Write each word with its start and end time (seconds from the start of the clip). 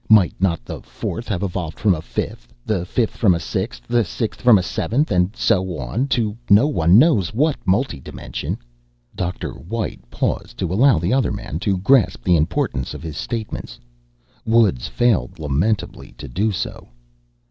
Might 0.09 0.33
not 0.41 0.65
the 0.65 0.81
fourth 0.81 1.27
have 1.27 1.43
evolved 1.43 1.77
from 1.79 1.93
a 1.93 2.01
fifth, 2.01 2.51
the 2.65 2.85
fifth 2.87 3.15
from 3.15 3.35
a 3.35 3.39
sixth, 3.39 3.83
the 3.87 4.03
sixth 4.03 4.41
from 4.41 4.57
a 4.57 4.63
seventh, 4.63 5.11
and 5.11 5.35
so 5.35 5.77
on 5.77 6.07
to 6.07 6.35
no 6.49 6.65
one 6.65 6.97
knows 6.97 7.35
what 7.35 7.63
multidimension?" 7.67 8.57
Dr. 9.15 9.51
White 9.53 10.01
paused 10.09 10.57
to 10.57 10.73
allow 10.73 10.97
the 10.97 11.13
other 11.13 11.31
man 11.31 11.59
to 11.59 11.77
grasp 11.77 12.23
the 12.23 12.35
importance 12.35 12.95
of 12.95 13.03
his 13.03 13.15
statements. 13.15 13.77
Woods 14.43 14.87
failed 14.87 15.37
lamentably 15.37 16.13
to 16.13 16.27
do 16.27 16.51
so. 16.51 16.89